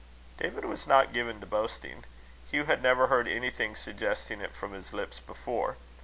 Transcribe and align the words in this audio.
David 0.37 0.65
was 0.65 0.87
not 0.87 1.13
given 1.13 1.39
to 1.41 1.45
boasting. 1.45 2.05
Hugh 2.49 2.65
had 2.65 2.81
never 2.81 3.05
heard 3.05 3.27
anything 3.27 3.75
suggesting 3.75 4.41
it 4.41 4.55
from 4.55 4.73
his 4.73 4.93
lips 4.93 5.19
before. 5.19 5.77